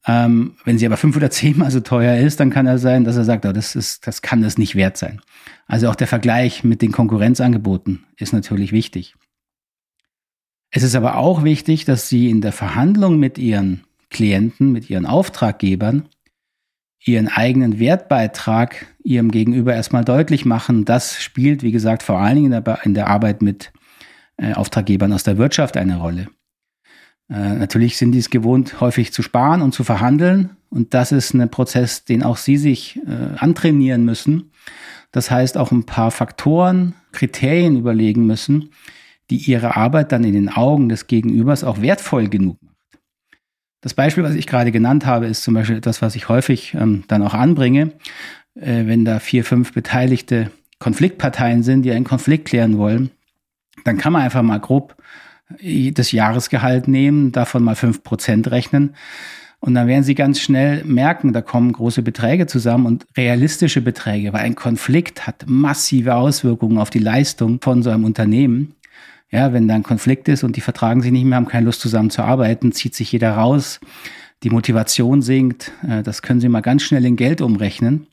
Ähm, 0.06 0.56
wenn 0.64 0.76
sie 0.76 0.86
aber 0.86 0.96
fünf 0.96 1.16
oder 1.16 1.30
zehnmal 1.30 1.70
so 1.70 1.80
teuer 1.80 2.18
ist, 2.18 2.40
dann 2.40 2.50
kann 2.50 2.66
er 2.66 2.78
sein, 2.78 3.04
dass 3.04 3.16
er 3.16 3.24
sagt, 3.24 3.46
oh, 3.46 3.52
das 3.52 3.74
ist, 3.74 4.06
das 4.06 4.20
kann 4.20 4.42
das 4.42 4.58
nicht 4.58 4.74
wert 4.74 4.96
sein. 4.96 5.20
Also 5.66 5.88
auch 5.88 5.94
der 5.94 6.08
Vergleich 6.08 6.64
mit 6.64 6.82
den 6.82 6.92
Konkurrenzangeboten 6.92 8.04
ist 8.16 8.32
natürlich 8.32 8.72
wichtig. 8.72 9.14
Es 10.70 10.82
ist 10.82 10.96
aber 10.96 11.16
auch 11.16 11.44
wichtig, 11.44 11.84
dass 11.84 12.08
Sie 12.08 12.28
in 12.28 12.40
der 12.40 12.52
Verhandlung 12.52 13.18
mit 13.18 13.38
Ihren 13.38 13.84
Klienten, 14.10 14.72
mit 14.72 14.90
Ihren 14.90 15.06
Auftraggebern, 15.06 16.08
Ihren 17.04 17.28
eigenen 17.28 17.78
Wertbeitrag 17.78 18.87
Ihrem 19.02 19.30
Gegenüber 19.30 19.75
erstmal 19.75 20.04
deutlich 20.04 20.44
machen. 20.44 20.84
Das 20.84 21.23
spielt, 21.23 21.62
wie 21.62 21.73
gesagt, 21.73 22.02
vor 22.02 22.18
allen 22.18 22.37
Dingen 22.37 22.64
in 22.84 22.94
der, 22.94 23.06
Arbeit 23.08 23.42
mit 23.42 23.73
äh, 24.38 24.54
Auftraggebern 24.54 25.12
aus 25.12 25.23
der 25.23 25.37
Wirtschaft 25.37 25.76
eine 25.76 25.99
Rolle. 25.99 26.28
Äh, 27.28 27.54
natürlich 27.54 27.99
sind 27.99 28.12
die 28.12 28.18
es 28.18 28.30
gewohnt, 28.30 28.80
häufig 28.80 29.12
zu 29.12 29.23
sparen 29.23 29.61
und 29.61 29.73
zu 29.73 29.84
verhandeln. 29.84 30.56
Und 30.70 30.94
das 30.94 31.12
ist 31.12 31.34
ein 31.34 31.50
Prozess, 31.50 32.04
den 32.04 32.23
auch 32.23 32.38
Sie 32.38 32.56
sich 32.56 32.99
äh, 33.06 33.37
antrainieren 33.37 34.04
müssen. 34.04 34.50
Das 35.12 35.30
heißt, 35.30 35.58
auch 35.58 35.70
ein 35.70 35.84
paar 35.84 36.11
Faktoren, 36.11 36.94
Kriterien 37.12 37.76
überlegen 37.76 38.26
müssen, 38.26 38.70
die 39.30 39.37
Ihre 39.37 39.76
Arbeit 39.76 40.11
dann 40.11 40.25
in 40.25 40.32
den 40.32 40.49
Augen 40.49 40.88
des 40.88 41.06
Gegenübers 41.06 41.64
auch 41.64 41.80
wertvoll 41.80 42.28
genug. 42.28 42.58
Das 43.84 43.92
Beispiel, 43.92 44.24
was 44.24 44.34
ich 44.34 44.46
gerade 44.46 44.72
genannt 44.72 45.04
habe, 45.04 45.26
ist 45.26 45.42
zum 45.42 45.52
Beispiel 45.52 45.76
etwas, 45.76 46.00
was 46.00 46.16
ich 46.16 46.30
häufig 46.30 46.72
ähm, 46.72 47.04
dann 47.06 47.20
auch 47.20 47.34
anbringe, 47.34 47.92
äh, 48.54 48.86
wenn 48.86 49.04
da 49.04 49.18
vier, 49.18 49.44
fünf 49.44 49.74
beteiligte 49.74 50.50
Konfliktparteien 50.78 51.62
sind, 51.62 51.82
die 51.82 51.92
einen 51.92 52.06
Konflikt 52.06 52.46
klären 52.46 52.78
wollen, 52.78 53.10
dann 53.84 53.98
kann 53.98 54.14
man 54.14 54.22
einfach 54.22 54.40
mal 54.40 54.58
grob 54.58 54.96
das 55.92 56.12
Jahresgehalt 56.12 56.88
nehmen, 56.88 57.30
davon 57.30 57.62
mal 57.62 57.76
fünf 57.76 58.02
Prozent 58.02 58.50
rechnen. 58.50 58.94
Und 59.60 59.74
dann 59.74 59.86
werden 59.86 60.02
Sie 60.02 60.14
ganz 60.14 60.40
schnell 60.40 60.82
merken, 60.84 61.34
da 61.34 61.42
kommen 61.42 61.70
große 61.70 62.00
Beträge 62.00 62.46
zusammen 62.46 62.86
und 62.86 63.06
realistische 63.18 63.82
Beträge, 63.82 64.32
weil 64.32 64.40
ein 64.40 64.54
Konflikt 64.54 65.26
hat 65.26 65.44
massive 65.46 66.14
Auswirkungen 66.14 66.78
auf 66.78 66.88
die 66.88 67.00
Leistung 67.00 67.60
von 67.60 67.82
so 67.82 67.90
einem 67.90 68.04
Unternehmen. 68.04 68.76
Ja, 69.31 69.52
wenn 69.52 69.66
da 69.66 69.75
ein 69.75 69.83
Konflikt 69.83 70.28
ist 70.28 70.45
und 70.45 70.57
die 70.57 70.61
vertragen 70.61 71.02
sich 71.02 71.11
nicht 71.11 71.25
mehr, 71.25 71.37
haben 71.37 71.47
keine 71.47 71.66
Lust 71.66 71.81
zusammen 71.81 72.11
zu 72.11 72.23
arbeiten, 72.23 72.73
zieht 72.73 72.95
sich 72.95 73.11
jeder 73.11 73.33
raus, 73.33 73.81
die 74.43 74.50
Motivation 74.50 75.23
sinkt. 75.23 75.73
Äh, 75.87 76.02
das 76.02 76.23
können 76.23 76.40
Sie 76.40 76.49
mal 76.49 76.61
ganz 76.61 76.83
schnell 76.83 77.04
in 77.04 77.16
Geld 77.16 77.40
umrechnen. 77.40 78.07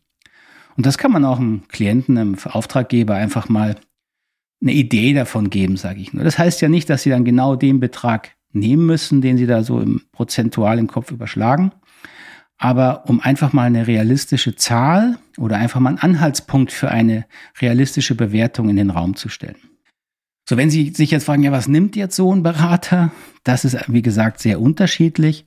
Und 0.77 0.85
das 0.85 0.97
kann 0.97 1.11
man 1.11 1.25
auch 1.25 1.39
einem 1.39 1.67
Klienten, 1.67 2.17
einem 2.17 2.37
Auftraggeber 2.43 3.15
einfach 3.15 3.49
mal 3.49 3.75
eine 4.61 4.73
Idee 4.73 5.13
davon 5.13 5.49
geben, 5.49 5.77
sage 5.77 5.99
ich 5.99 6.13
nur. 6.13 6.23
Das 6.23 6.37
heißt 6.37 6.61
ja 6.61 6.69
nicht, 6.69 6.89
dass 6.89 7.03
sie 7.03 7.09
dann 7.09 7.25
genau 7.25 7.55
den 7.55 7.79
Betrag 7.79 8.31
nehmen 8.53 8.85
müssen, 8.85 9.21
den 9.21 9.37
sie 9.37 9.47
da 9.47 9.63
so 9.63 9.79
im 9.79 10.01
prozentual 10.11 10.77
im 10.79 10.87
Kopf 10.87 11.11
überschlagen. 11.11 11.71
Aber 12.57 13.09
um 13.09 13.19
einfach 13.21 13.53
mal 13.53 13.63
eine 13.63 13.87
realistische 13.87 14.55
Zahl 14.55 15.17
oder 15.37 15.57
einfach 15.57 15.79
mal 15.79 15.89
einen 15.89 15.97
Anhaltspunkt 15.97 16.71
für 16.71 16.91
eine 16.91 17.25
realistische 17.59 18.13
Bewertung 18.13 18.69
in 18.69 18.75
den 18.75 18.91
Raum 18.91 19.15
zu 19.15 19.29
stellen. 19.29 19.70
So, 20.51 20.57
wenn 20.57 20.69
Sie 20.69 20.89
sich 20.89 21.11
jetzt 21.11 21.23
fragen, 21.23 21.43
ja, 21.43 21.53
was 21.53 21.69
nimmt 21.69 21.95
jetzt 21.95 22.13
so 22.13 22.35
ein 22.35 22.43
Berater? 22.43 23.13
Das 23.45 23.63
ist, 23.63 23.77
wie 23.87 24.01
gesagt, 24.01 24.41
sehr 24.41 24.59
unterschiedlich. 24.59 25.45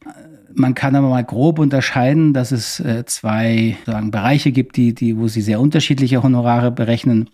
Man 0.54 0.74
kann 0.74 0.96
aber 0.96 1.10
mal 1.10 1.22
grob 1.22 1.58
unterscheiden, 1.58 2.32
dass 2.32 2.52
es 2.52 2.80
äh, 2.80 3.04
zwei 3.04 3.76
sagen, 3.84 4.10
Bereiche 4.10 4.50
gibt, 4.50 4.78
die, 4.78 4.94
die, 4.94 5.18
wo 5.18 5.28
sie 5.28 5.42
sehr 5.42 5.60
unterschiedliche 5.60 6.22
Honorare 6.22 6.70
berechnen. 6.70 7.28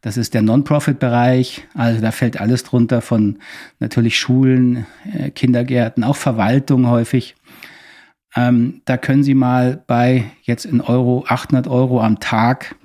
Das 0.00 0.16
ist 0.16 0.32
der 0.32 0.42
Non-Profit-Bereich. 0.42 1.66
Also 1.74 2.00
da 2.00 2.12
fällt 2.12 2.40
alles 2.40 2.62
drunter 2.62 3.00
von 3.00 3.40
natürlich 3.80 4.16
Schulen, 4.16 4.86
äh, 5.12 5.30
Kindergärten, 5.32 6.04
auch 6.04 6.14
Verwaltung 6.14 6.86
häufig. 6.86 7.34
Ähm, 8.36 8.80
da 8.84 8.96
können 8.96 9.24
Sie 9.24 9.34
mal 9.34 9.82
bei 9.88 10.26
jetzt 10.42 10.66
in 10.66 10.80
Euro 10.80 11.24
800 11.26 11.66
Euro 11.66 12.00
am 12.00 12.20
Tag 12.20 12.76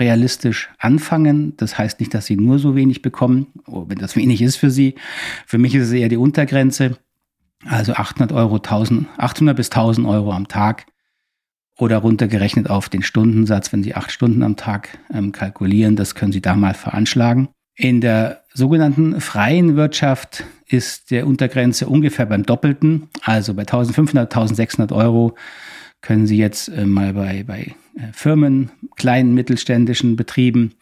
realistisch 0.00 0.70
anfangen. 0.78 1.56
Das 1.56 1.78
heißt 1.78 2.00
nicht, 2.00 2.14
dass 2.14 2.26
Sie 2.26 2.36
nur 2.36 2.58
so 2.58 2.74
wenig 2.74 3.02
bekommen, 3.02 3.48
wenn 3.66 3.98
das 3.98 4.16
wenig 4.16 4.42
ist 4.42 4.56
für 4.56 4.70
Sie. 4.70 4.94
Für 5.46 5.58
mich 5.58 5.74
ist 5.74 5.88
es 5.88 5.92
eher 5.92 6.08
die 6.08 6.16
Untergrenze. 6.16 6.98
Also 7.66 7.92
800 7.92 8.32
Euro, 8.32 8.56
1000, 8.56 9.06
800 9.18 9.56
bis 9.56 9.68
1000 9.68 10.06
Euro 10.06 10.32
am 10.32 10.48
Tag 10.48 10.86
oder 11.78 11.98
runtergerechnet 11.98 12.68
auf 12.68 12.88
den 12.88 13.02
Stundensatz, 13.02 13.72
wenn 13.72 13.82
Sie 13.82 13.94
acht 13.94 14.10
Stunden 14.10 14.42
am 14.42 14.56
Tag 14.56 14.98
ähm, 15.12 15.32
kalkulieren, 15.32 15.96
das 15.96 16.14
können 16.14 16.32
Sie 16.32 16.40
da 16.40 16.54
mal 16.54 16.74
veranschlagen. 16.74 17.48
In 17.74 18.00
der 18.00 18.42
sogenannten 18.52 19.20
freien 19.20 19.76
Wirtschaft 19.76 20.44
ist 20.66 21.10
der 21.10 21.26
Untergrenze 21.26 21.86
ungefähr 21.86 22.26
beim 22.26 22.44
Doppelten, 22.44 23.08
also 23.22 23.54
bei 23.54 23.62
1500, 23.62 24.30
1600 24.30 24.92
Euro 24.92 25.34
können 26.00 26.26
Sie 26.26 26.36
jetzt 26.36 26.68
äh, 26.68 26.86
mal 26.86 27.12
bei, 27.14 27.44
bei 27.46 27.74
äh, 27.94 28.12
Firmen, 28.12 28.70
kleinen 29.00 29.32
mittelständischen 29.32 30.14
Betrieben 30.14 30.74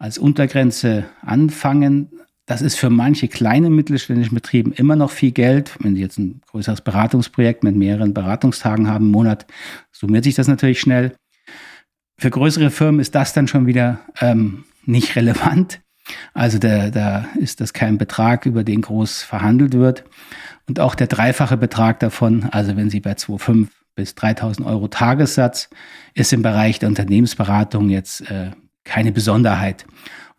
als 0.00 0.18
Untergrenze 0.18 1.04
anfangen. 1.22 2.10
Das 2.46 2.62
ist 2.62 2.76
für 2.76 2.90
manche 2.90 3.28
kleine 3.28 3.70
mittelständische 3.70 4.34
Betriebe 4.34 4.72
immer 4.74 4.96
noch 4.96 5.12
viel 5.12 5.30
Geld. 5.30 5.76
Wenn 5.78 5.94
Sie 5.94 6.00
jetzt 6.00 6.18
ein 6.18 6.40
größeres 6.50 6.80
Beratungsprojekt 6.80 7.62
mit 7.62 7.76
mehreren 7.76 8.12
Beratungstagen 8.12 8.88
haben 8.88 9.04
im 9.04 9.12
Monat, 9.12 9.46
summiert 9.92 10.24
sich 10.24 10.34
das 10.34 10.48
natürlich 10.48 10.80
schnell. 10.80 11.14
Für 12.18 12.30
größere 12.30 12.70
Firmen 12.70 12.98
ist 13.00 13.14
das 13.14 13.34
dann 13.34 13.46
schon 13.46 13.68
wieder 13.68 14.00
ähm, 14.20 14.64
nicht 14.84 15.14
relevant. 15.16 15.80
Also 16.34 16.58
da, 16.58 16.90
da 16.90 17.28
ist 17.38 17.60
das 17.60 17.72
kein 17.72 17.98
Betrag, 17.98 18.46
über 18.46 18.64
den 18.64 18.80
groß 18.80 19.22
verhandelt 19.22 19.74
wird. 19.74 20.02
Und 20.66 20.80
auch 20.80 20.96
der 20.96 21.06
dreifache 21.06 21.56
Betrag 21.56 22.00
davon, 22.00 22.48
also 22.50 22.76
wenn 22.76 22.90
Sie 22.90 22.98
bei 22.98 23.12
2,5 23.12 23.68
bis 24.00 24.14
3000 24.14 24.66
Euro 24.66 24.88
Tagessatz, 24.88 25.68
ist 26.14 26.32
im 26.32 26.40
Bereich 26.40 26.78
der 26.78 26.88
Unternehmensberatung 26.88 27.90
jetzt 27.90 28.22
äh, 28.30 28.52
keine 28.84 29.12
Besonderheit 29.12 29.84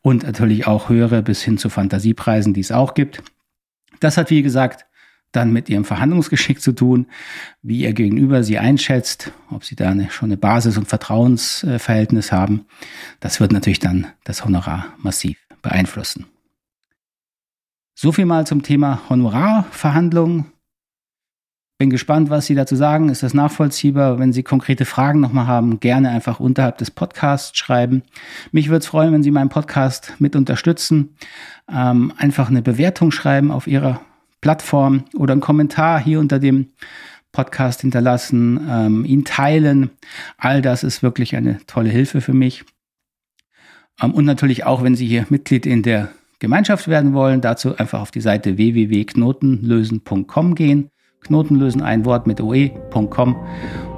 und 0.02 0.24
natürlich 0.24 0.66
auch 0.66 0.90
höhere 0.90 1.22
bis 1.22 1.44
hin 1.44 1.60
zu 1.60 1.70
Fantasiepreisen, 1.70 2.56
die 2.56 2.62
es 2.62 2.72
auch 2.72 2.96
gibt. 2.96 3.22
Das 4.00 4.18
hat, 4.18 4.32
wie 4.32 4.42
gesagt, 4.42 4.88
dann 5.32 5.54
mit 5.54 5.70
ihrem 5.70 5.86
Verhandlungsgeschick 5.86 6.60
zu 6.60 6.72
tun, 6.72 7.06
wie 7.62 7.82
ihr 7.82 7.94
Gegenüber 7.94 8.44
sie 8.44 8.58
einschätzt, 8.58 9.32
ob 9.52 9.64
sie 9.64 9.76
da 9.76 9.92
eine, 9.92 10.10
schon 10.10 10.30
eine 10.30 10.38
Basis- 10.38 10.78
und 10.78 10.88
Vertrauensverhältnis 10.88 12.32
haben. 12.32 12.66
Das 13.20 13.40
wird 13.40 13.52
natürlich 13.52 13.80
dann 13.80 14.08
das 14.24 14.44
Honorar 14.44 14.88
massiv 14.98 15.38
beeinflussen. 15.62 16.26
So 17.94 18.12
viel 18.12 18.26
mal 18.26 18.48
zum 18.48 18.64
Thema 18.64 19.02
Honorarverhandlungen. 19.08 20.52
Bin 21.82 21.90
gespannt, 21.90 22.30
was 22.30 22.46
Sie 22.46 22.54
dazu 22.54 22.76
sagen. 22.76 23.10
Ist 23.10 23.24
das 23.24 23.34
nachvollziehbar? 23.34 24.20
Wenn 24.20 24.34
Sie 24.34 24.44
konkrete 24.44 24.86
Fragen 24.86 25.20
nochmal 25.20 25.48
haben, 25.48 25.80
gerne 25.80 26.12
einfach 26.12 26.40
unterhalb 26.40 26.78
des 26.78 26.92
Podcasts 26.92 27.58
schreiben. 27.58 28.04
Mich 28.52 28.68
würde 28.68 28.82
es 28.82 28.86
freuen, 28.86 29.12
wenn 29.12 29.24
Sie 29.24 29.32
meinen 29.32 29.50
Podcast 29.50 30.14
mit 30.20 30.36
unterstützen. 30.36 31.16
Ähm, 31.68 32.14
einfach 32.18 32.52
eine 32.52 32.62
Bewertung 32.62 33.10
schreiben 33.10 33.50
auf 33.50 33.66
Ihrer 33.66 34.00
Plattform 34.42 35.06
oder 35.16 35.32
einen 35.32 35.42
Kommentar 35.42 36.00
hier 36.00 36.20
unter 36.20 36.38
dem 36.38 36.68
Podcast 37.32 37.82
hinterlassen, 37.82 38.60
ähm, 38.70 39.04
ihn 39.04 39.26
teilen. 39.26 39.90
All 40.38 40.62
das 40.62 40.84
ist 40.84 41.02
wirklich 41.02 41.36
eine 41.36 41.66
tolle 41.66 41.90
Hilfe 41.90 42.22
für 42.22 42.34
mich. 42.34 42.64
Ähm, 44.00 44.14
und 44.14 44.26
natürlich 44.26 44.66
auch, 44.66 44.84
wenn 44.84 44.96
Sie 44.96 45.08
hier 45.08 45.26
Mitglied 45.30 45.66
in 45.66 45.82
der 45.82 46.10
Gemeinschaft 46.38 46.88
werden 46.88 47.14
wollen, 47.14 47.42
dazu 47.42 47.76
einfach 47.76 48.02
auf 48.02 48.12
die 48.12 48.22
Seite 48.22 48.58
www.knotenlösen.com 48.58 50.54
gehen 50.54 50.92
Knotenlösen 51.22 51.82
ein 51.82 52.06
Wort 52.06 52.28
mit 52.28 52.42
oe.com 52.42 53.36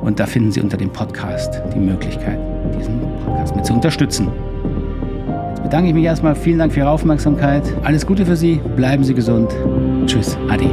und 0.01 0.19
da 0.19 0.25
finden 0.25 0.51
Sie 0.51 0.61
unter 0.61 0.77
dem 0.77 0.91
Podcast 0.91 1.61
die 1.73 1.79
Möglichkeit, 1.79 2.39
diesen 2.77 2.99
Podcast 3.25 3.55
mit 3.55 3.65
zu 3.65 3.73
unterstützen. 3.73 4.27
Jetzt 5.49 5.63
bedanke 5.63 5.89
ich 5.89 5.93
mich 5.93 6.03
erstmal. 6.03 6.35
Vielen 6.35 6.59
Dank 6.59 6.73
für 6.73 6.81
Ihre 6.81 6.89
Aufmerksamkeit. 6.89 7.63
Alles 7.83 8.05
Gute 8.05 8.25
für 8.25 8.35
Sie. 8.35 8.59
Bleiben 8.75 9.03
Sie 9.03 9.13
gesund. 9.13 9.55
Tschüss. 10.05 10.37
Adi. 10.49 10.69